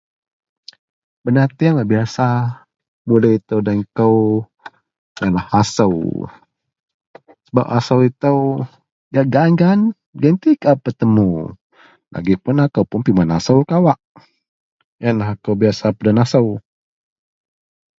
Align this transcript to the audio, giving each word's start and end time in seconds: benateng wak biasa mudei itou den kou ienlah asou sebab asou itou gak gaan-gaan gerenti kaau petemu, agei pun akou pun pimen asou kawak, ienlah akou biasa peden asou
benateng 1.23 1.73
wak 1.77 1.87
biasa 1.93 2.27
mudei 3.07 3.35
itou 3.37 3.61
den 3.67 3.79
kou 3.97 4.19
ienlah 5.21 5.47
asou 5.61 5.95
sebab 7.45 7.67
asou 7.77 7.99
itou 8.09 8.39
gak 9.13 9.27
gaan-gaan 9.33 9.81
gerenti 10.19 10.51
kaau 10.63 10.81
petemu, 10.83 11.29
agei 12.17 12.37
pun 12.43 12.57
akou 12.65 12.85
pun 12.89 12.99
pimen 13.05 13.35
asou 13.37 13.59
kawak, 13.71 13.99
ienlah 15.03 15.29
akou 15.35 15.53
biasa 15.61 15.85
peden 15.97 16.21
asou 16.23 16.47